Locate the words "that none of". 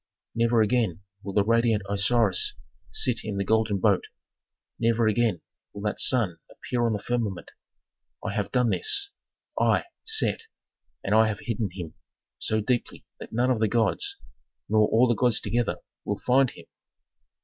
13.19-13.59